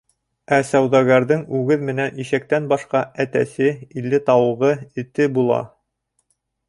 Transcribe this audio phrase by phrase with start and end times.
[0.55, 3.69] Ә сауҙагәрҙең үгеҙ менән ишәктән башҡа әтәсе,
[4.01, 4.73] илле тауығы,
[5.05, 5.61] эте була.